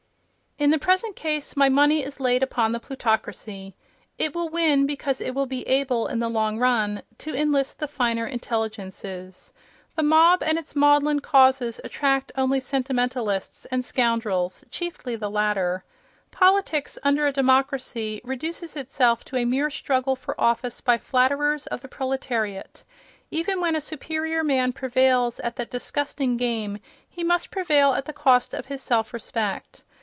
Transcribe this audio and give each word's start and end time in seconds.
In 0.57 0.69
the 0.69 0.77
present 0.77 1.15
case 1.15 1.57
my 1.57 1.69
money 1.69 2.03
is 2.03 2.19
laid 2.19 2.43
upon 2.43 2.71
the 2.71 2.79
plutocracy. 2.79 3.73
It 4.19 4.35
will 4.35 4.47
win 4.47 4.85
because 4.85 5.19
it 5.19 5.33
will 5.33 5.47
be 5.47 5.67
able, 5.67 6.05
in 6.05 6.19
the 6.19 6.29
long 6.29 6.59
run, 6.59 7.01
to 7.17 7.33
enlist 7.33 7.79
the 7.79 7.87
finer 7.87 8.27
intelligences. 8.27 9.53
The 9.95 10.03
mob 10.03 10.43
and 10.43 10.59
its 10.59 10.75
maudlin 10.75 11.19
causes 11.19 11.81
attract 11.83 12.31
only 12.37 12.59
sentimentalists 12.59 13.65
and 13.71 13.83
scoundrels, 13.83 14.63
chiefly 14.69 15.15
the 15.15 15.31
latter. 15.31 15.83
Politics, 16.29 16.99
under 17.01 17.25
a 17.25 17.33
democracy, 17.33 18.21
reduces 18.23 18.75
itself 18.75 19.25
to 19.25 19.37
a 19.37 19.45
mere 19.45 19.71
struggle 19.71 20.15
for 20.15 20.39
office 20.39 20.79
by 20.79 20.99
flatterers 20.99 21.65
of 21.65 21.81
the 21.81 21.87
proletariat; 21.87 22.83
even 23.31 23.59
when 23.61 23.75
a 23.75 23.81
superior 23.81 24.43
man 24.43 24.73
prevails 24.73 25.39
at 25.39 25.55
that 25.55 25.71
disgusting 25.71 26.37
game 26.37 26.77
he 27.09 27.23
must 27.23 27.49
prevail 27.49 27.93
at 27.93 28.05
the 28.05 28.13
cost 28.13 28.53
of 28.53 28.67
his 28.67 28.83
self 28.83 29.11
respect. 29.11 29.81